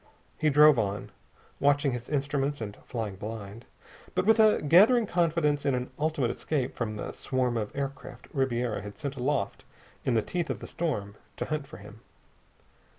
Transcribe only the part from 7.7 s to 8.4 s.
aircraft